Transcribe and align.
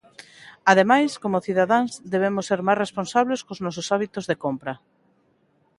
Ademais, 0.71 1.11
como 1.23 1.43
cidadáns, 1.47 1.91
debemos 2.13 2.47
ser 2.49 2.59
máis 2.67 2.81
responsables 2.83 3.43
cos 3.45 3.59
nosos 3.65 3.87
hábitos 3.93 4.27
de 4.29 4.39
compra. 4.43 4.73